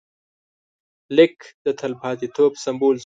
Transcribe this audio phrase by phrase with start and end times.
[1.15, 2.99] لیک د تلپاتېتوب سمبول شو.